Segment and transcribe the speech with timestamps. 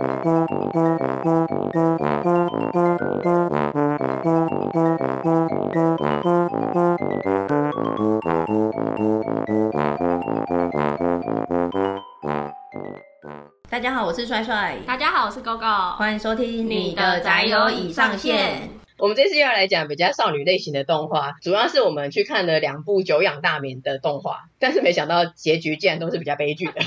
[0.00, 0.06] 大
[13.78, 14.78] 家好，我是帅帅。
[14.86, 15.96] 大家好，我是 GoGo。
[15.96, 18.70] 欢迎收听你的宅友已上线。
[18.96, 26.80] 我们这次要来讲比较少女类型的动画，主要是我们去看了两部久仰大名的动画，但是没想到结局竟然都是比较悲剧的。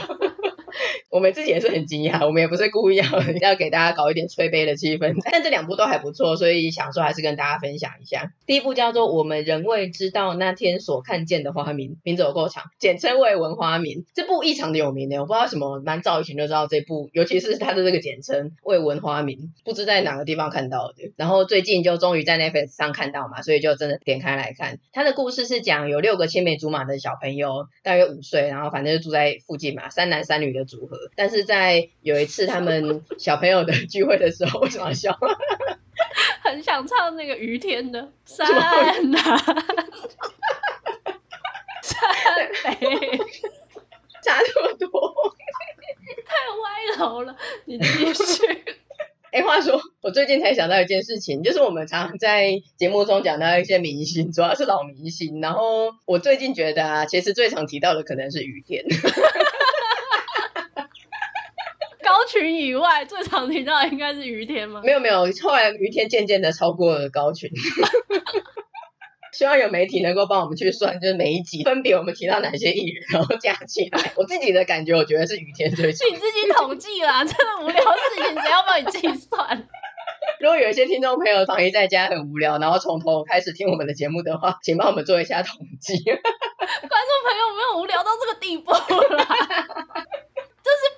[1.13, 3.05] 我们自己也是很惊讶，我们也不是故意要
[3.39, 8.33] 要给大家搞一点催杯的气氛，但这两部都还不错，所以想说还是跟大家分享一下。
[8.47, 13.99] 第一部叫做《我们仍未知道那天所看见的花名》，名字有够长，简称《为闻花名》。
[14.15, 21.11] 这部异常的有名的，我不知道什么，蛮早以前就知道这部，尤其是它的这个简称《未闻花名》，不知在哪个地方看到的。
[21.15, 24.79] 然后最近就终于在 Netflix 上看到嘛，所以就真的点开来看。
[24.91, 31.02] 它的故事是讲有六个青梅竹马的小朋友，大约五岁，然后反正就住在附近嘛，三男三女的组合。
[31.15, 35.17] 但是在有一次他们小朋友的 聚会的时候，为什么要笑？
[36.43, 38.45] 很想唱那个于天的 山
[39.11, 39.19] 呐，
[41.81, 41.97] 山
[42.63, 43.17] 北，
[44.23, 45.35] 差这么多，
[46.25, 47.35] 太歪楼了。
[47.65, 48.65] 你继续。
[49.31, 55.41] 哎，话说我最近才想到一件事情，就是我们常常在节目中讲到一些明星，主要是老明星。
[55.41, 58.85] 然后我最近觉得啊，其实最常提到的可能是于天。
[62.23, 64.81] 高群以外，最常听到的应该是于天吗？
[64.81, 67.51] 没有没有，后来于天渐渐的超过了高群。
[69.33, 74.13] 希望有媒体能够帮我们去算，就是每一集分别我们提到哪些艺人，然后加起来。
[74.15, 76.07] 我自己的感觉，我觉得是雨天最强。
[76.09, 79.67] 你自己统计啦，真的无聊事情谁要帮你计算？
[80.39, 85.97] 如果有一些听众朋友防疫在家很无聊，然后从头开始听我们的节目的话，请帮我们做一下统计。
[86.05, 86.21] 观众
[87.27, 89.27] 朋友没有无聊到这个地步啦。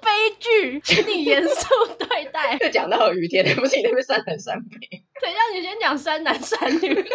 [0.05, 1.67] 悲剧，请你严肃
[1.97, 2.57] 对待。
[2.63, 5.03] 就讲到雨天，不是你那边三男三女？
[5.21, 7.05] 等一下，你先讲三男三女。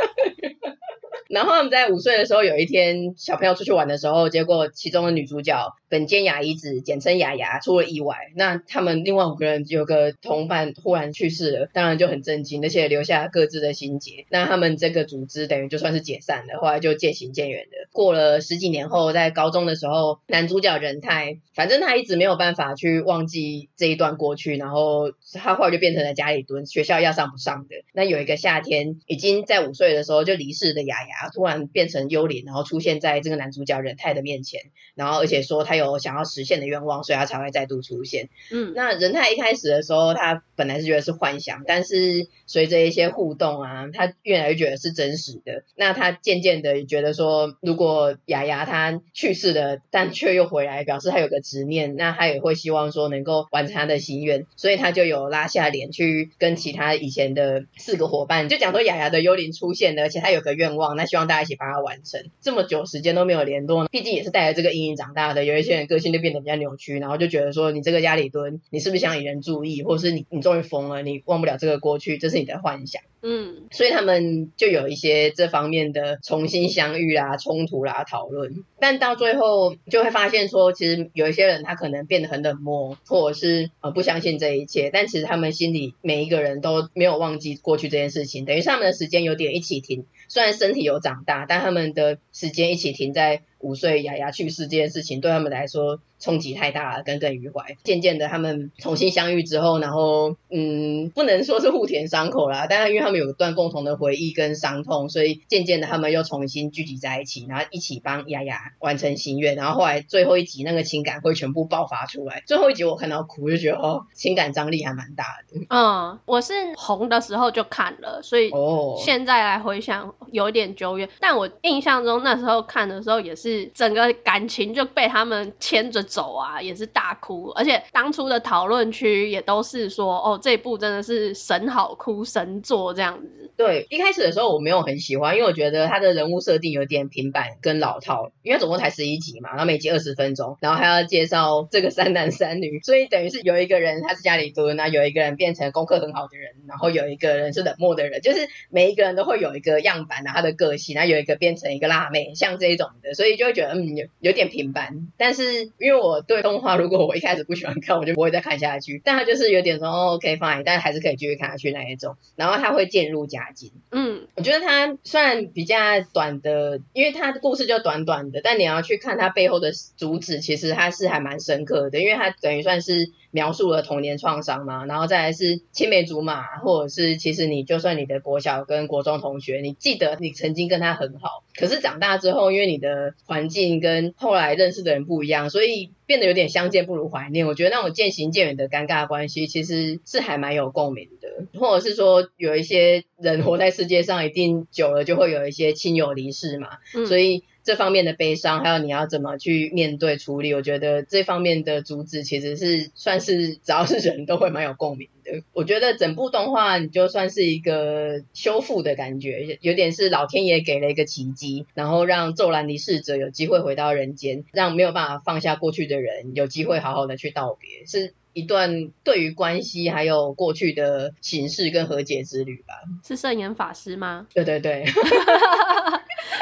[1.29, 8.17] 然后他们在五岁的时候，有一天小朋友出去玩的时候，结果其中的女主角本间雅一子，简称雅雅，出了意外。
[8.35, 14.27] 那他们另外五个人有个同伴忽然去世了，当然就很震惊，而且留下各自的心结。
[14.29, 17.77] 那他们这个组织等于就算是解散了，后来就渐行渐远的。
[17.93, 27.77] 过了十几年后，在高中的时候，男主角仁太，反正他一直没有办法去忘记这一段过去，然后他后来就变成了家里蹲，学校要上不上的。
[27.95, 31.31] 那有一个夏天，已经在五岁的时候就离世的雅雅。
[31.33, 34.63] 突然变成幽灵，然后出现在这个男主角仁泰的面前，
[34.95, 38.29] 然后而且说他有想要实现的愿望，所以他才会再度出现。
[38.51, 45.65] 嗯，那仁泰一开始的时候，他本来是觉得是幻想，但是随着一些互动啊，他越来越觉得是真实的。
[45.77, 61.11] 那他渐渐的觉得说，如果雅雅他去世了，但却又回来，表示他有个执念，那他也会希望说能够完成他的心愿，所以他就有拉下脸去跟其他以前的四个伙伴，就讲说雅雅的幽灵出现了，而且他有个愿望，那。
[61.11, 62.31] 希望大家一起帮他完成。
[62.41, 65.45] 这么久时间都没有联络，毕竟也是带着这个阴影长大的。
[65.45, 73.03] 有一些人个性就变得比较扭曲，然后就觉得说，你这个家里蹲，你是不是想引人注意，或者是你你终于疯了，你忘不了这个过去，这是你的幻想。
[73.23, 78.65] 嗯，所以他们就有一些这方面的重新相遇啦、冲突啦、讨论。
[78.79, 84.91] 但到最后就会发现说，其实有一些人他可能变得很冷漠，或者是呃不相信这一切。
[84.91, 90.07] 但其实他们心里每一个人都没有忘记过去这件事情，等于是他们的时间有点一起停。
[90.29, 96.01] 虽然身体有长大，但他们的时间一起停在五岁雅雅去世这件事情，对他们来说。
[96.21, 97.79] 冲击太大了，耿耿于怀。
[97.83, 109.57] 渐渐的，他们重新相遇之后，然后，嗯，不能说是互填伤口啦，但是因为他们有一段共同的回忆跟伤痛，所以渐渐的，他们又重新聚集在一起，然后一起帮雅雅完成心愿。
[109.57, 112.43] 然后后来最后一集那个情感会全部爆发出来。
[112.45, 115.67] 最后一集我看到哭，就觉得哦，情感张力还蛮大的。
[115.71, 121.09] 嗯，我是红的时候就看了，所以哦，现在来回想有点久远。
[121.19, 126.01] 但我印象中那时候看的时候，也是是整个感情就被他们牵着。
[126.11, 133.50] 走啊，也是大哭，而且当初的讨论区也都是说，哦，这部真的是神好哭神作这样子。
[133.61, 156.25] 对，一开始的时候我没有很喜欢，因为我觉得他的人物设定有点平板跟老套，因为总共才十一集嘛，然后每集二十分钟，然后还要介绍这个三男三女，所以等于是有一个人他是家里蹲，那有一个人变成功课很好的人，然后有一个人是冷漠的人，就是每一个人都会有一个样板啊，他的个性，然后有一个变成一个辣妹，像这一种的，所以就会觉得嗯有有点平板，但是因为我。
[156.31, 159.03] 对动画，如果我一开始不喜欢看，我就不会再看下去。
[159.05, 162.15] 但他就是有点说，哦，OK fine，但还是可以继续看下去那一种。
[162.37, 163.73] 然后他会渐入佳大金。
[163.91, 165.77] 嗯，我觉得他虽然比较
[166.13, 173.11] 短的，因为他的故事就短短的，但你要去看他背后的主旨，其实他是还蛮深刻的，因为他等于算是。
[173.31, 187.47] 描述了童年创伤嘛，然后再来是青梅竹马，或者是其实你就算你的国小跟国中同学，你记得你曾经跟他很好，可是长大之后，因为你的环境跟后来认识的人不一样，所以变得有点相见不如怀念。
[187.47, 197.45] 我觉得那种渐行渐远的尴尬关系，其实是还蛮有共鸣的，或者是说有一些人活在世界上，一定久了就会有一些亲友离世嘛，嗯、所以。
[197.63, 205.43] 这方面的悲伤，还有你要怎么去面对处理，我觉得这方面的主旨其实是算是只要是人都会蛮有共鸣的。
[205.53, 222.75] 我觉得整部动画你就算是一个修复的感觉，有点是老天爷给了一个奇迹，然后让咒兰离世者有机会回到人间，让没有办法放下过去的人有机会好好的去道别，是一段对于关系还有过去的形式跟和解之旅吧。
[223.07, 224.27] 是圣严法师吗？
[224.35, 224.85] 对对对。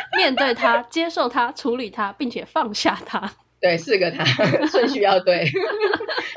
[0.17, 3.33] 面对他，接受他，处理他，并且放下他。
[3.61, 4.25] 对，四个他，
[4.69, 5.51] 顺序要对。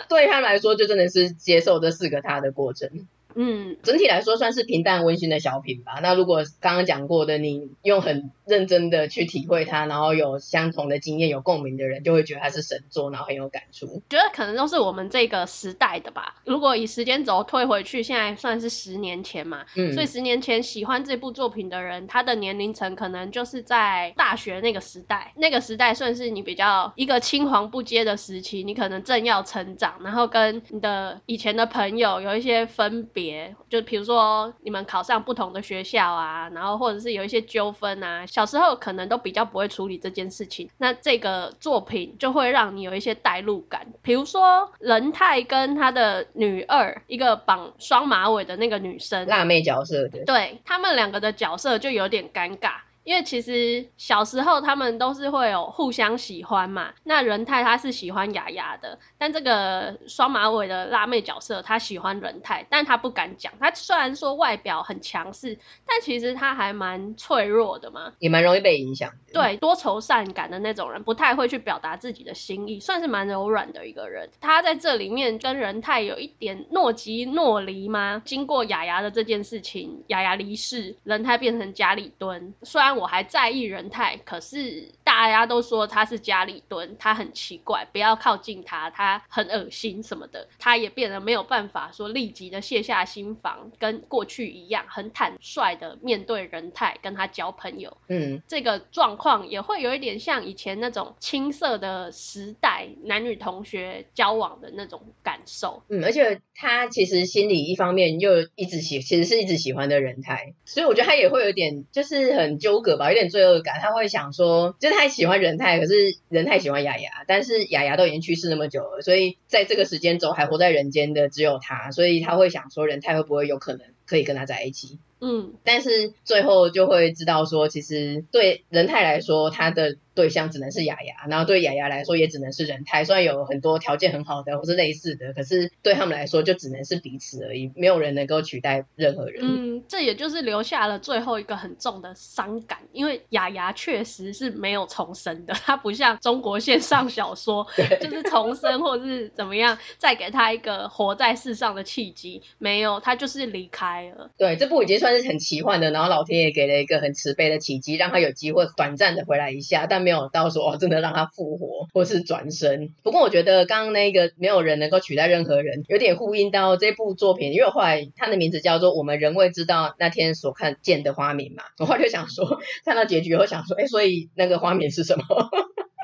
[0.10, 3.08] 对他们来说，就真的是接受这四个他的过程。
[3.36, 6.00] 嗯，整体来说算是平淡温馨的小品吧。
[6.02, 14.02] 那如果刚刚讲过的，你用很认真的去体会它，然后有相同的经验、有共鸣的人，就会觉得它是神作，然后很有感触。
[14.10, 16.36] 觉得可能都是我们这个时代的吧。
[16.46, 19.66] 如果以时间轴退回去，现在算是十年前嘛。
[19.76, 19.94] 嗯。
[19.94, 25.34] 所以十年前喜欢这部作品的人，他的年龄层可能就是在大学那个时代。
[25.38, 33.21] 那个时代算是你比较一个青黄不接的时期，你可能正要成长，然后跟你的以前的朋友有一些分别。
[33.70, 43.88] 就比如说你们考上不同的学校啊，然后或者是有一些纠纷啊，小时候可能都比较不会处理这件事情，那这个作品就会让你有一些代入感。
[44.02, 52.74] 比如说仁太跟他的女二，一个绑双马尾的那个女生，辣妹角色对，对，他们两个的角色就有点尴尬。
[53.04, 63.54] 因为其实小时候他们都是会有互相喜欢嘛，那仁泰他是喜欢雅雅的，但这个双马尾的辣妹角色他喜欢仁泰，但他不敢讲。
[63.60, 65.58] 他虽然说外表很强势，
[65.88, 69.12] 但其实他还蛮脆弱的嘛，也蛮容易被影响。
[69.34, 74.30] 对，多愁善感的那种人，不太会去表达自己的心意，算是蛮柔软的一个人。
[74.42, 78.22] 他在这里面跟仁泰有一点诺基诺离吗？
[78.24, 82.91] 经过雅雅的这件事情，雅雅离世，仁太变成家里蹲，虽然。
[82.94, 90.48] 我还在意人态，可是大家都说他是家里蹲，他很奇怪，不要靠近他，他很恶心什么的。
[90.58, 97.98] 他也变得没有办法说立即的卸下心防，跟过去一样很坦率的面对仁太，跟他交朋友。
[98.08, 105.84] 嗯，这个状况也会有一点像以前那种青涩的时代，男女同学交往的那种感受。
[105.90, 113.80] 嗯，而且他其实心里一方面又一直喜，其实是一直喜欢的人态，所以我觉得他也会有点就是很纠葛吧，有点罪恶感。
[113.82, 115.94] 他会想说，就是他太喜欢仁太，可是
[116.30, 125.00] 仁太喜欢雅雅，但是雅雅都已经去世那么久了，所以在这个时间轴还活在人间的只有他，所以他会想说，仁太会不会有可能可以跟他在一起？
[125.22, 133.04] 嗯，但是最后就会知道说，其实对仁太来说，他的对象只能是雅雅，然后对雅雅来说也只能是仁太。
[133.06, 139.44] 虽然有很多条件很好的或是类似的，可是对他们来说就只能是彼此而已，没有人能够取代任何人。
[139.44, 147.68] 嗯，这也就是留下了最后一个很重的伤感，因为雅雅确实是没有重生的， 她不像中国线上小说，
[148.02, 154.32] 就是重生或是怎么样，再给她一个活在世上的契机，没有，她就是离开了。
[154.36, 155.11] 对，这部已经算。
[155.20, 162.94] 是很奇幻的，然后老天爷给了一个很慈悲的奇迹，让他有机会短暂的回来一下，但没有到说哦，真的让他复活或是转生。
[163.04, 175.26] 不过我觉得刚刚那个没有人能够取代任何人，有点呼应到这部作品，因为后来它的名字叫做《我们仍未知道那天所看见的花名》嘛，我后来就想说， 看到结局后想说， 哎，所以那个花名是什么？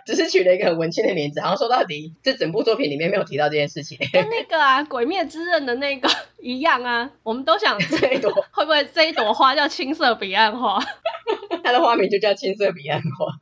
[0.08, 3.98] 只是取了一个很文青的名字，好像说到底，这整部作品里面没有提到这件事情。
[4.14, 6.08] 跟那个啊，《鬼灭之刃》的那个
[6.40, 10.82] 一样啊，我们都想 这一朵 会不会这一朵花叫青色彼岸花？
[11.62, 13.37] 它的花名就叫青色彼岸花。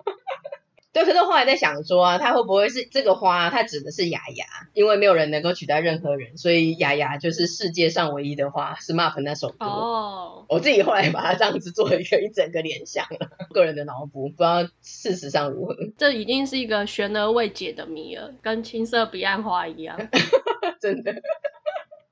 [0.96, 3.50] 对，可是后来在想说啊，他会不会是这个花？
[3.50, 8.76] 它指的是雅雅，因为没有人能够取代任何人，所以雅雅就是世界上唯一的花。
[8.76, 15.76] SMAP 那首歌哦，我自己后来把它这样子做一个一整个联想了，个人的脑补，不知道事实上如何。
[15.98, 20.00] 这已经是一个悬而未解的谜了，跟青色彼岸花一样，
[20.80, 21.14] 真的。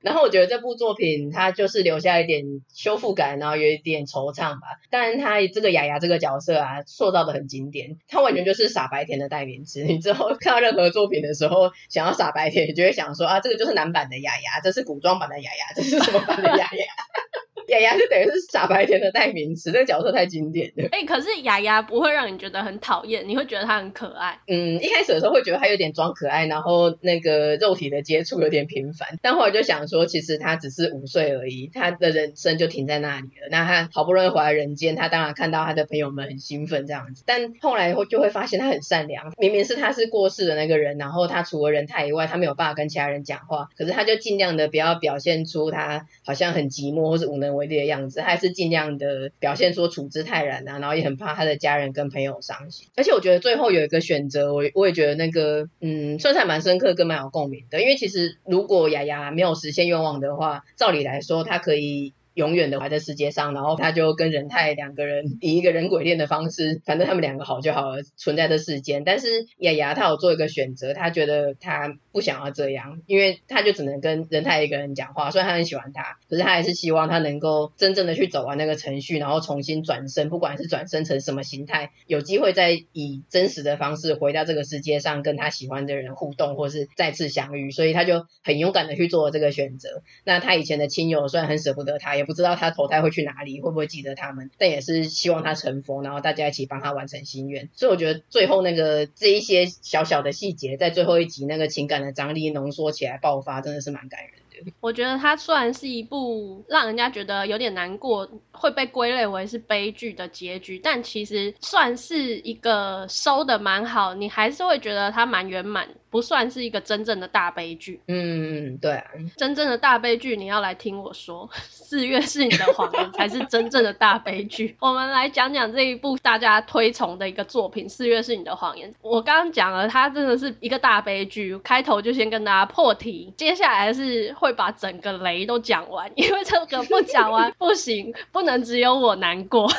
[0.04, 2.44] 然后我觉得这部作品它就是留下一点
[2.74, 4.66] 修复感，然后有一点惆怅吧。
[4.90, 9.82] 但是它这个雅雅这个角色啊，塑造的很经典，它完全就是傻白甜的代名词。
[9.88, 16.68] 你之后看到任何作品的时候，想要傻白甜，你就会想说啊，这个就是男版的雅雅，这是古装版的雅雅，这是什么版的雅雅？
[17.68, 20.88] 雅雅就等于是傻白甜的代名词，这个角色太经典了。
[20.92, 24.38] 哎、欸，可是雅雅不会让你觉得很讨厌，你会觉得她很可爱。
[24.46, 33.48] 嗯，一开始的时候会觉得她有点装可爱，然后那个肉体的接触有点频繁，但后来就想说，其实她只是五岁而已，她的人生就停在那里了。
[33.50, 39.32] 那她好不容易回来人间，她当然看到她的朋友们很兴奋这样子，但后来就会发现她很善良。
[39.38, 52.88] 明明是她是过世的那个人，然后她除了人太以外，她没有办法跟其他人讲话，可是她就尽量的不要表现出她好像很寂寞或是无能为力的样子，还是尽量的表现说处之泰然啊，然后也很怕他的家人跟朋友伤心。
[52.96, 62.12] 而且我觉得最后有一个选择，我我也觉得那个嗯，算是还蛮深刻跟蛮有共鸣的，因为其实如果雅雅没有实现愿望的话，照理来说他可以。
[62.34, 69.04] 永远的活在世界上，然后他就跟仁太两个人以一个人鬼恋的方式，反正他们两个好就好了，存在这世间。
[69.04, 75.30] 但是雅雅她有做一个选择，她觉得她不想要这样，因为她就只能跟仁太一个人讲话。
[75.30, 87.70] 虽然她很喜欢他，可是她还是希望他能够真正的去走完那个程序，然后重新转身，不管是转身成什么形态，有机会再以真实的方式回到这个世界上，跟他喜欢的人互动，或是再次相遇。
[87.70, 90.02] 所以他就很勇敢的去做这个选择。
[90.24, 94.50] 那他以前的亲友虽然很舍不得他，也不知道他投胎会去哪里，会不会记得他们？
[94.58, 97.68] 但也是希望他成佛，然后大家一起帮他完成心愿。
[97.74, 104.72] 所以我觉得最后那个这一些小小的细节，在最后一集那个情感的张力浓缩起来爆发，真的是蛮感人的。
[104.80, 115.88] 我觉得它虽然是一部让人家觉得有点难过，会被归类为是悲剧的结局，但其实算是一个收得蛮好，你还是会觉得它蛮圆满。
[116.14, 118.00] 不算是一个真正的大悲剧。
[118.06, 124.76] 嗯，对啊，真正的大悲剧你要来听我说，四月是你的谎言才是真正的大悲剧。
[124.78, 128.92] 我们来讲讲这一部大家推崇的一个作品《四月是你的谎言》。
[129.02, 131.58] 我刚刚讲了，它真的是一个大悲剧。
[131.64, 139.68] 开头就先跟大家破题，接下来是会把整个雷都讲完，因为这个不讲完 不行，不能只有我难过。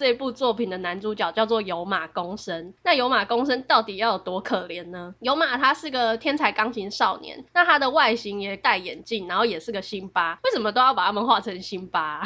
[0.00, 2.72] 这部作品的男主角叫做有马公生。
[2.82, 5.14] 那有马公生到底要有多可怜呢？
[5.20, 10.40] 有马他是个天才钢琴少年，那他的外形也戴眼镜，然后也是个辛巴。
[10.42, 12.22] 为什么都要把他们画成辛巴？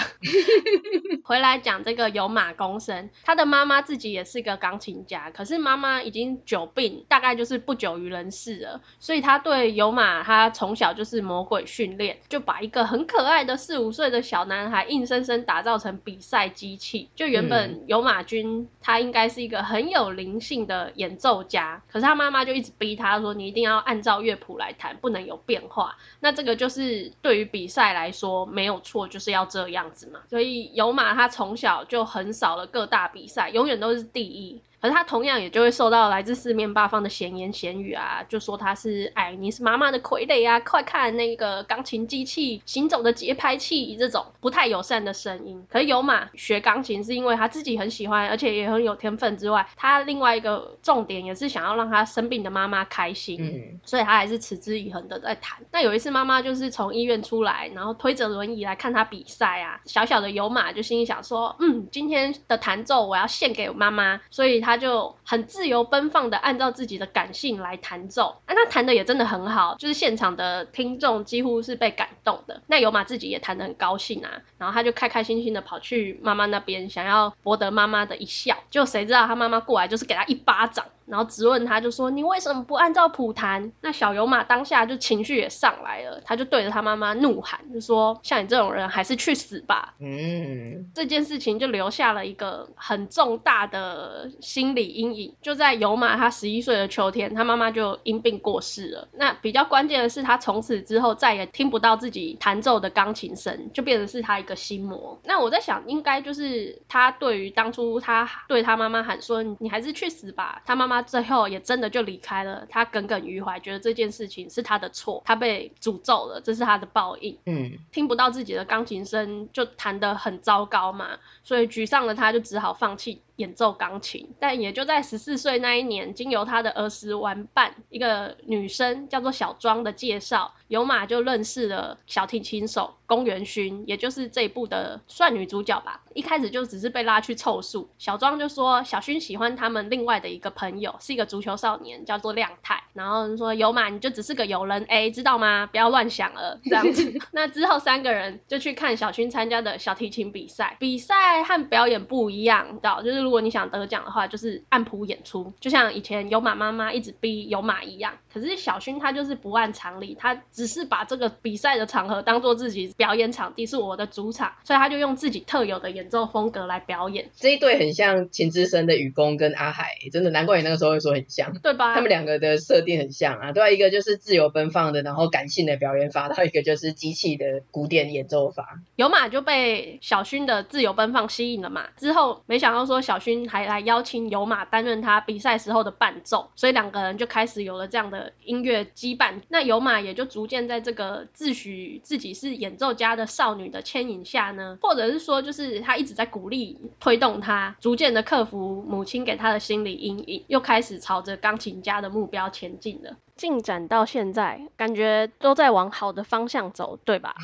[1.24, 8.80] 回来讲这个有马公生，他的妈妈自己也是个钢琴家，可是妈妈已经久病，大概就是不久于人世了。
[9.00, 17.08] 所以他对有马，他从小就是魔鬼训练，就把一个很可爱的四五岁的小男孩硬生生打造成比赛机器。
[17.16, 30.20] 就原本、有马君，他应该是一个很有灵性的演奏家，可是他妈妈就一直逼他说：“你一定要按照乐谱来弹，不能有变化。”那这个就是对于比赛来说没有错，就是要这样子嘛。
[30.28, 34.60] 所以有马他从小就很少了各大比赛，永远都是第一。
[34.84, 45.64] 可是他同样也就会受到来自四面八方的闲言闲语啊，就说他是哎，你是妈妈的傀儡啊，快看那个钢琴机器行走的节拍器这种不太友善的声音。
[45.70, 55.60] 可是有马学钢琴是因为他自己很喜欢，而且也很有天分之外，他另外一个重点也是想要让他生病的妈妈开心，嗯，所以他还是持之以恒的在弹。
[55.72, 64.73] 那有一次妈妈就是从医院出来，然后推着轮椅来看他比赛啊，小小的有马就心里想说，嗯，今天的弹奏我要献给我妈妈，所以他。
[64.76, 72.62] 就很自由奔放的按照自己的感性来弹奏，那他弹的也真的很好，就是现场的听众几乎是被感动的。
[72.66, 78.56] 那有马自己也弹得很高兴啊，然后他就开开心心的跑去妈妈那边，想要博得妈妈的一笑。
[78.70, 80.84] 就谁知道他妈妈过来就是给他一巴掌。
[81.06, 83.72] 然后质问他，就说你为什么不按照谱弹？
[83.82, 89.92] 那小有马当下就情绪也上来了，他就对着他妈妈怒喊，就说像你这种人还是去死吧。
[90.00, 95.34] 嗯，这件事情就留下了一个很重大的心理阴影。
[95.42, 99.08] 就在有马他十一岁的秋天，他妈妈就因病过世了。
[99.12, 105.20] 那比较关键的是，他从此之后再也听不到自己弹奏的钢琴声，就变成是他一个心魔。
[105.24, 111.04] 那我在想，应该就是他对于当初他对他妈妈喊说你还是去死吧，他妈妈。
[111.04, 117.38] 最后也真的就离开了，他耿耿于怀，觉得这件事情是他的错，他被诅咒了，这是他的报应。
[117.46, 123.20] 嗯，听不到自己的钢琴声，就弹得很糟糕嘛，所以沮丧的他就只好放弃。
[123.36, 136.02] 演奏钢琴，但也就在十四岁那一年，经由他的儿时玩伴一个女生叫做小庄的介绍，有马就认识了小提琴手宫原薰，也就是这一部的算女主角吧。
[136.14, 142.84] 一开始就只是被拉去凑数，小庄就说小薰喜欢他们另外的一个朋友，是一个足球少年，叫做亮太。
[142.92, 145.66] 然后说有马你就只是个友人 A，知道吗？
[145.66, 147.18] 不要乱想了，这样子。
[147.32, 153.24] 那之后三个人就去看小薰参加的小提琴比赛，比赛和表演不一样，知道就是。
[153.24, 158.18] 如果你想得奖的话，就是按谱演出，就像以前有马妈妈一直逼有马一样。
[158.30, 167.30] 可是小薰他就是不按常理，他只是把这个比赛的场合当做自己表演场地，是我的主场，所以他就用自己特有的演奏风格来表演。
[167.36, 171.94] 这一对很像秦之森的雨宫跟阿海，真的难怪你那个时候会说很像，对吧？
[171.94, 178.80] 他们两个的设定很像啊，对啊，一个就是自由奔放的，然后感性的表演法，然后一个就是机器的古典演奏法。
[178.96, 189.42] 有马就被小勋的自由奔放吸引了嘛，之后没想到说小勋还来邀请有马担任他比赛时候的伴奏，所以两个人就开始有了这样的音乐羁绊。
[189.48, 203.16] 那有马也就逐渐在这个自诩自己是演奏家的少女的牵引下呢，或者是说就是他一直在鼓励推动他，逐渐的克服母亲给他的心理阴影，又开始朝着钢琴家的目标前进了。
[203.36, 207.34] 进展到现在，感觉都在往好的方向走，对吧？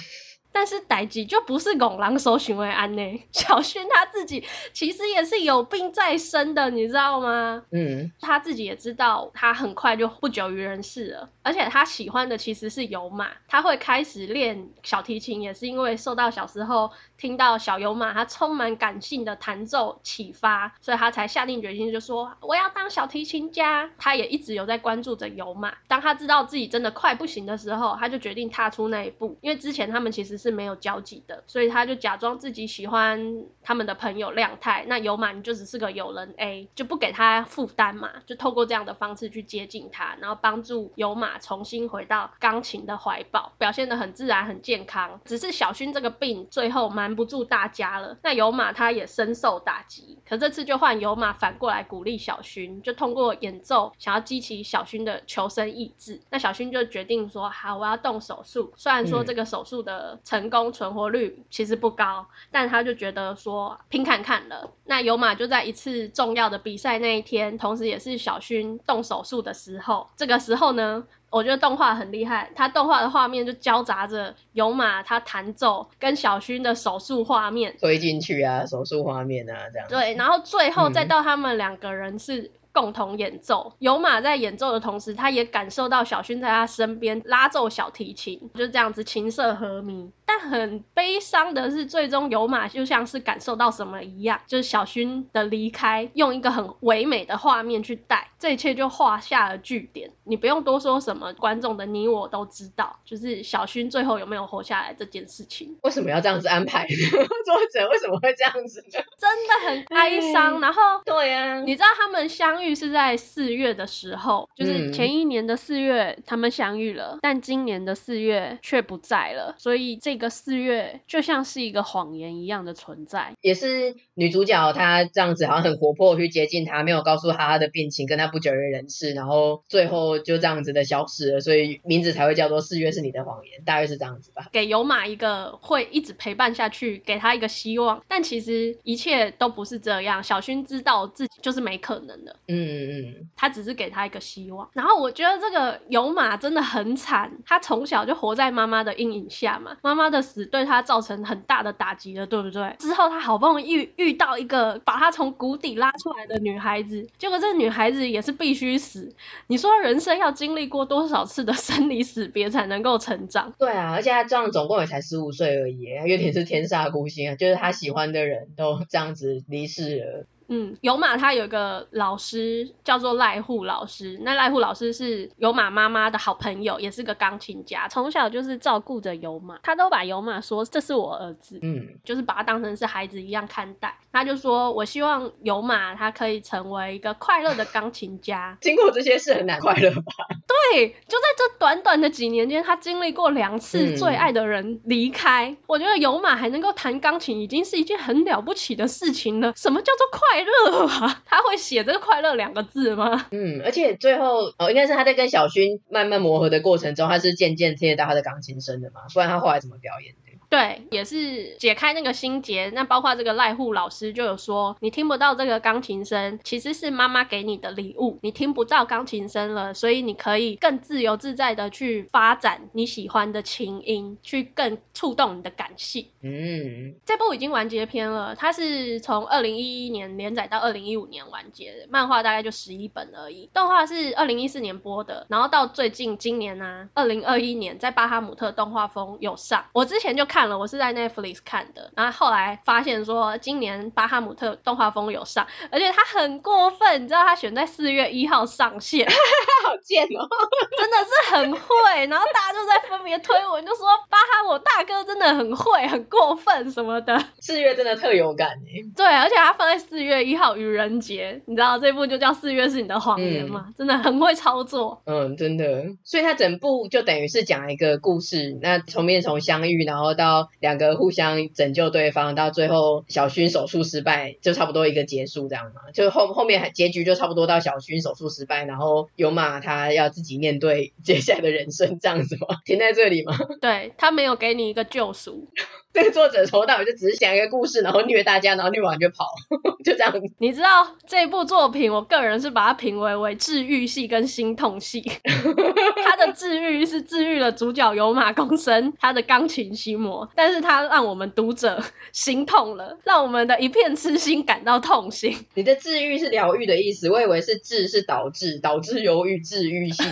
[0.53, 3.03] 但是代志就不是拱狼手行为安呢。
[3.31, 7.63] 小薰他自己其实也是有病在身的，你知道吗？
[7.71, 11.31] 嗯，他自己也知道，他很快就不久于人世了。
[11.43, 23.91] 而且他喜欢的其实是有马，他会开始练小提琴，也是因为受到小时候听到小有马他充满感性的弹奏启发，所以他才下定决心就说我要当小提琴家。
[23.99, 25.75] 他也一直有在关注着有马。
[25.87, 30.40] 当他知道自己真的快不行的时候，他就决定踏出那一步，因为之前他们其实。
[30.41, 45.21] 是没有交集的，所以他就假装自己喜欢他们的朋友亮太，那有马你就只是个友人 A，就不给他负担嘛，就透过这样的方式去接近他，然后帮助有马重新回到钢琴的怀抱，表现得很自然很健康。
[45.27, 56.21] 只是小薰这个病最后瞒不住大家了，那有马他也深受打击，可这次就换有马反过来鼓励小薰，就通过演奏想要激起小薰的求生意志。
[56.31, 60.19] 那小薰就决定说好，我要动手术，虽然说这个手术的。
[60.31, 64.71] 成功存活率其实不高，但他就觉得说拼看看了。
[64.85, 70.07] 那有马就在一次重要的比赛那一天，同时也是小薰动手术的时候。
[70.15, 79.89] 这个时候呢，我觉得动画很厉害，他动画的画面就交杂着有马他弹奏跟小薰的手术画面推进去啊，手术画面啊这样。
[79.89, 82.53] 对，然后最后再到他们两个人是。
[82.73, 90.13] 嗯共同演奏，有马在演奏的同时，他也感受到小薰在他身边拉奏小提琴，就这样子琴瑟和鸣。
[90.25, 100.13] 但很悲伤的是，最终有马就像是感受到什么一样，就是小薰的离开，用一个很唯美的画面去带，这一切就画下了句点。
[100.23, 105.77] 你不用多说什么，观众的你我都知道，就是小薰最后有没有活下来这件事情。
[105.83, 106.87] 为什么要这样子安排？
[107.45, 109.05] 作者为什么会这样子呢？
[109.19, 110.61] 真的很哀伤。
[110.61, 112.60] 然后，对呀、啊，你知道他们相。
[112.61, 123.33] 相遇是在四月的时候，就是前一年的四月他们相遇了，嗯、但今年的四月却不在了，所以这个四月就像是一个谎言一样的存在。
[123.41, 134.51] 也是女主角她这样子好像很活泼去接近他，没有告诉他他的病情，跟他不久于人世，然后最后就这样子的消失了，所以名字才会叫做四月是你的谎言，大约是这样子吧。
[134.53, 140.23] 给有马一个会一直陪伴下去，给他一个希望，但其实一切都不是这样。
[140.23, 142.37] 小薰知道自己就是没可能的。
[142.51, 152.75] 嗯嗯，他只是给他一个希望，然后我觉得这个有马真的很惨，他从小就活在妈妈的阴影下嘛，妈妈的死对他造成很大的打击了，对不对？
[152.79, 159.15] 之后他好不容易遇遇到一个把他从谷底拉出来的女孩子，结果这个女孩子也是必须死。
[159.47, 163.55] 你说人生要经历过多少次的生离死别才能够成长？
[163.59, 170.27] 对啊，而且他这样总共也才十五岁而已，有点是天煞孤星啊，就是他喜欢的人都这样子离世了。
[170.51, 183.97] 嗯，有马他有一个老师叫做赖户老师，那赖户老师是有马妈妈的好朋友，也是个钢琴家，从小就是照顾着有马，他都把有马说这是我儿子，嗯，就是把他当成是孩子一样看待。
[184.13, 188.59] 他就说，我希望有马他可以成为一个快乐的钢琴家。
[188.61, 190.03] 经过这些事很难快乐吧？
[190.73, 195.51] 对，就在这短短的几年间，他经历过两次最爱的人离开。
[195.51, 199.53] 嗯、我觉得有马还能够弹钢琴，已经是一件很了不起的事情了。
[199.55, 200.40] 什么叫做快？
[200.45, 200.89] 快乐！
[201.27, 203.27] 他会写这个“快乐”两个字吗？
[203.31, 210.30] 嗯，而且最后哦，应该是他在跟小薰慢慢磨合的过程中，他是渐渐听得到他的钢琴声的嘛，不然他后来怎么表演的？
[210.51, 212.71] 对，也是解开那个心结。
[212.75, 218.19] 那包括这个赖户老师就有说，你听不到这个钢琴声，其实是妈妈给你的礼物。
[218.21, 226.09] 你听不到钢琴声了，所以你可以更自由自在的去发展你喜欢的琴音，去更触动你的感性。
[226.21, 233.49] 嗯，这部已经完结篇了，它是从二零一一年连载到二零一五年完结的，漫画大概就十一本而已。
[233.55, 240.40] 动画是二零一四年播的，然后到最近今年呢、啊，二零二一年在巴哈姆特动画风有上，我之前就看。
[240.41, 249.07] 看了，我是在 Netflix 看的，然后后来发现说今年巴哈姆特动画风有上，而且他很过分，你知道他选在四月一号上线，
[249.67, 250.25] 好贱哦，
[250.79, 257.23] 真的是很会，然后大家就在分别推文，就说巴哈姆大哥真的很会，很过分什么的。
[257.39, 258.83] 四月真的特有感诶。
[258.97, 263.67] 对，而且他放在四月一号愚人节，你知道这部就叫四月是你的谎言吗？
[263.69, 265.03] 嗯、真的很会操作。
[265.05, 265.67] 嗯，真的，
[266.03, 270.30] 所以他整部就等于是讲一个故事，那从面从相遇，然后到
[270.61, 275.91] 两个互相拯救对方，到最后小薰手术失败，就差不多一个结束这样嘛。
[275.93, 282.47] 就后后面结局就差不多到小薰手术失败，然后有马他要自己面对接下来的人生这样子吗？
[282.65, 283.37] 停在这里吗？
[283.61, 285.49] 对，他没有给你一个救赎。
[285.93, 289.27] 这个作者从头到尾就只是讲一个故事，然后虐大家，然后虐完就跑，
[289.85, 290.15] 就这样。
[290.39, 295.03] 你知道这部作品，我个人是把它评为为治愈系跟心痛系。
[296.05, 305.37] 它的治愈是治愈了主角有马公生他的钢琴心魔，但是它让我们读者心痛了，让我们的一片痴心感到痛心。
[305.55, 310.05] 你的治愈是疗愈的意思，我以为是治是导致导致忧郁治愈系。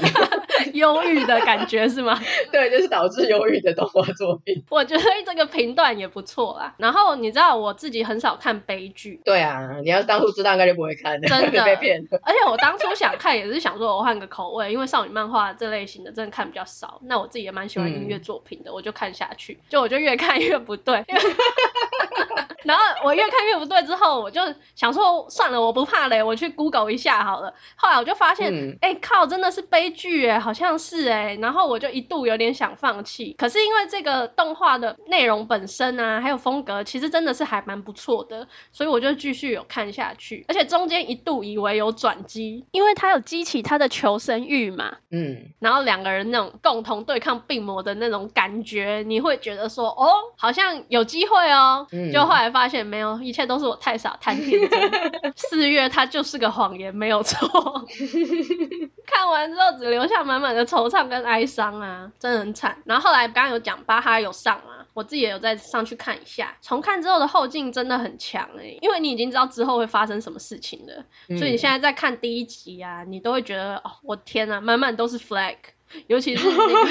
[0.72, 2.20] 忧郁的感觉是吗？
[2.50, 4.64] 对，就是导致忧郁的动画作品。
[4.70, 6.74] 我觉得这个评断也不错啦。
[6.78, 9.20] 然后你知道我自己很少看悲剧。
[9.24, 12.06] 对啊，你要是当初知道应该就不会看的，真的 被骗。
[12.22, 17.00] 而且我当初想看也是想说我换个口味，因为少女漫画这类型的真的看比较少。
[17.04, 19.58] 那我自己也蛮喜欢音乐作品的，嗯、我就看下去。
[19.68, 21.04] 就我就越看越不对。
[22.64, 24.40] 然后我越看越不对，之后我就
[24.74, 27.54] 想说算了，我不怕嘞，我去 Google 一下好了。
[27.76, 31.36] 后来我就发现，哎、嗯欸、靠，真的是悲剧哎，好像是哎。
[31.40, 40.44] 然后我就一度有点想放弃，可是因为这个动画的内容本身啊，还有风格，其实真的是还蛮不错的，所以我就继续有看下去。
[40.48, 44.96] 而且中间一度以为有转机，因为他有激起他的求生欲嘛。
[45.10, 45.52] 嗯。
[45.60, 51.86] 然后两个人那种共同对抗病魔的那种感觉，你会觉得说哦，好像有机会哦。
[51.92, 52.07] 嗯。
[52.12, 52.48] 就后来。
[52.48, 55.32] 发现没有，一切都是我太傻太天真。
[55.36, 57.46] 四月它就是个谎言，没有错。
[59.06, 62.78] 看完之后只留下满满的惆怅跟哀伤啊，真的很惨。
[62.86, 66.56] 然后后来刚刚有讲巴哈有上啊，我自己也有再上去看一下。
[66.62, 75.56] 重看之后的后劲真的很强哎、欸，因为你已经知道之后会发生什么事情了，嗯、所以你现在在看第一集啊，你都会觉得哦，我天啊，满满都是 flag，
[76.06, 76.88] 尤其是、那个、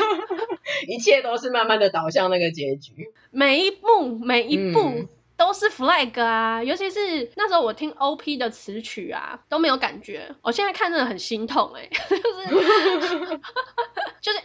[0.88, 4.80] 一切都是慢慢的导向那个结局，每一步每一步。
[4.80, 10.34] 嗯都是 flag 啊，尤其是那时候我听 OP 的词曲啊，都没有感觉。
[10.42, 12.56] 我现在看真的很心痛哎、欸， 就是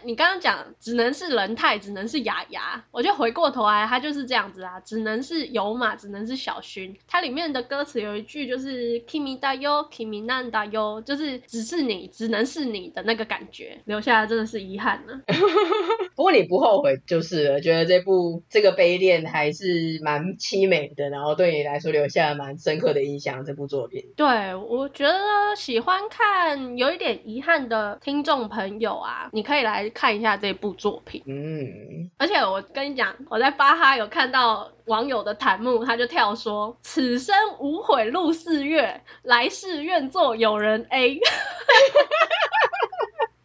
[0.05, 2.83] 你刚刚讲，只能是仁太，只能是雅雅。
[2.91, 6.95] 我就回过头来，他就是这样子啊，只能是有马，只能是小薰。
[7.07, 15.33] 它里面的歌词有一句就是 Kimi da yo，Kimi nan da yo，就是只是你，只能是你的那个感觉，留下来真的是遗憾呢、啊。
[16.15, 20.93] 不过你不后悔就是了，觉得这部这个悲恋还是蛮凄美。
[20.95, 23.33] 的，然后对你来说留下了蛮深刻的印象。
[23.45, 25.17] 这部作品，对，我觉得
[25.57, 31.23] 喜欢看有一点遗憾的听众朋友啊，你可以来看一下这部作品。
[31.25, 41.19] 嗯，而且我跟你讲，我在巴哈有看到网友的弹幕，他就跳说：“此生无悔入四月，来世愿做友人 A。”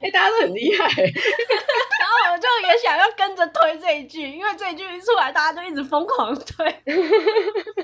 [0.00, 6.74] 哎、大家都很厉害， 然后我就也想要跟着推这一句，因为这一句一出来，大家就一直疯狂推。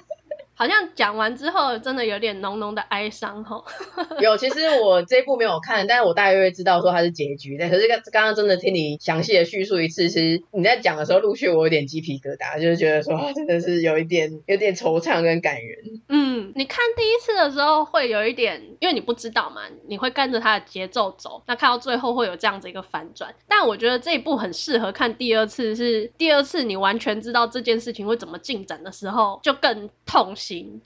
[0.55, 3.65] 好像讲完之后，真的有点浓浓的哀伤吼。
[4.21, 7.57] 有，其实我这一部没有看，但是我大约会知道说它是结局。
[7.59, 16.03] 但可是刚刚刚真的听你详细的叙述一次，其实你在讲的时候，陆续我有点鸡皮疙瘩，就是觉得说真的是有一点有点惆怅跟感人。
[16.09, 23.35] 嗯，你看第一次的时候会有一点，因为你不知道嘛，你会跟着它的节奏走，那看到最后会有这样子一个反转。
[23.49, 30.37] 但我觉得这一部很适合看第二次，是第二次你完全知道这件事情会怎么进展的时候，就更痛。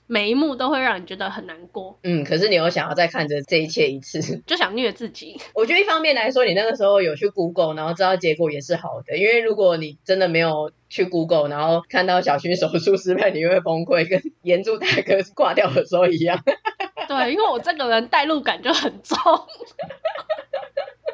[0.07, 1.97] 每一幕都会让你觉得很难过。
[2.03, 5.39] 嗯，可是你又想要再看着这一切一次， 就想虐自己。
[5.53, 9.17] 我觉得一方面来说，你那个时候有去 Google，然后知道结果也是好的。
[9.17, 16.41] 因为如果你真的没有去 Google，然后看到小薰手术失败，你会崩溃，跟严柱大哥挂掉的时候一样。
[17.07, 19.17] 对，因为我这个人代入感就很重。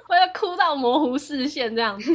[0.08, 2.12] 会哭到模糊视线这样子，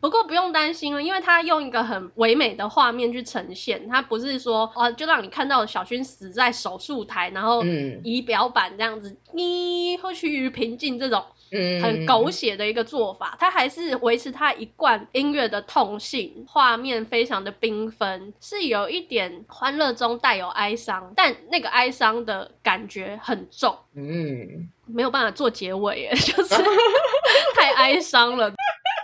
[0.00, 7.62] 不过不用担心了，因为他用一个很唯美的画面去呈现，他不是说哦，就让你看到小薰死在手术台，然后
[8.04, 11.24] 仪表板这样子，你会趋于平静这种
[11.82, 24.68] 很狗血的一个做法，他还是维持他一贯音乐的痛性，画面非常的缤纷，是有一点欢乐中带有哀伤，但那个哀伤的感觉很重，嗯。
[24.90, 26.54] 没有办法做结尾耶， 就是
[27.54, 28.54] 太哀伤了，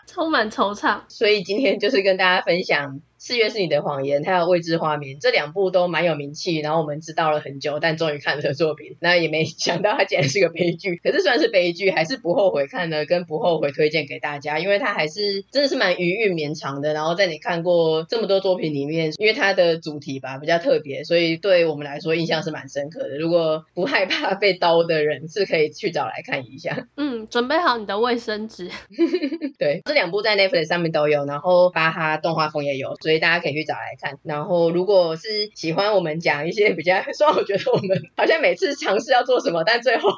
[0.07, 1.01] 充满惆怅。
[1.09, 10.97] 所以今天就是跟大家分享四月是你的谎言，还有未知花名这两部都蛮有名气，然后我们知道了很久，但终于看了的作品，那也没想到它竟然是个悲剧。
[10.97, 16.93] 可是算是悲剧，还是不后悔看的，跟不后悔推荐给大家，因为它还是真的是蛮余韵绵长的。
[16.93, 23.17] 然后在你看过这么多作品里面，因为它的主题吧比较特别，所以对我们来说印象是蛮深刻的。
[23.17, 26.89] 如果不害怕 被刀的人，是可以去找来看一下。
[26.99, 28.71] 嗯，准备好你的卫生纸。
[29.59, 34.19] 对，这两部在 Netflix 上面都有，然后巴哈动画风也有，所以大家可以去找来看。
[34.23, 40.11] 然后如果是喜欢我们讲一些比较， 虽然我觉得我们好像每次尝试要做什么，但最后。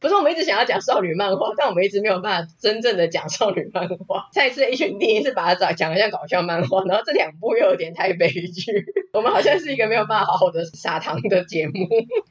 [0.00, 4.28] 不是我们一直想要讲少女漫画， 但我们一直没有办法真正的讲少女漫画。
[4.32, 11.72] 再一次 H 群第一次把它讲讲的像搞笑漫画， 然后这两部又有点太悲剧， 我们好像是一个没有办法好好的撒糖的节目。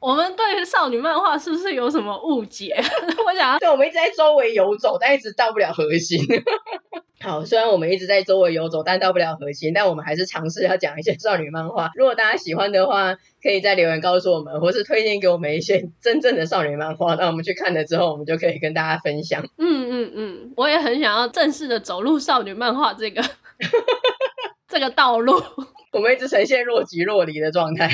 [0.00, 2.74] 我们对少女漫画是不是有什么误解？
[3.24, 6.18] 我想要，对，我们一直在周围游走，但一直到不了核心。
[7.22, 11.90] 好，虽然我们一直在周围游走，但到不了核心，但我们还是尝试要讲一些少女漫画。
[11.94, 19.44] 如果大家喜欢的话，可以在留言告诉我们，或是推荐给我们一些真正的少女漫画，那我们去看了之后，我们就可以跟大家分享。
[19.58, 23.22] 嗯嗯嗯，我也很想要正式的走入少女漫画这个
[24.66, 25.42] 这个道路。
[25.92, 27.90] 我们一直呈现若即若离的状态。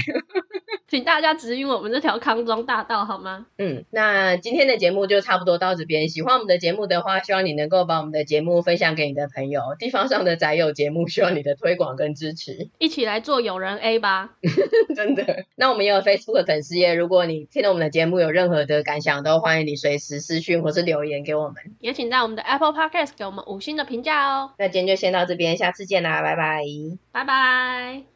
[0.88, 3.46] 请大家指引我们这条康庄大道好吗？
[3.59, 6.09] 嗯，那今天的节目就差不多到这边。
[6.09, 9.61] 喜欢我们的节目的话，希望你能够把我们的节目分享给你的朋友。
[9.79, 14.35] 地方上的宅友节目需要你的推广跟支持，一起来做友人 A 吧。
[14.94, 15.44] 真的。
[15.57, 21.57] 那我们也有 Facebook 的粉丝页，如果你听了我们的节目有任何的感想，都欢迎你随时私讯或是留言给我们。
[21.81, 24.53] 也请在我们的 Apple Podcast 给我们五星的评价哦。
[24.59, 26.62] 那今天就先到这边，下次见啦，拜拜。
[27.11, 28.03] 拜拜。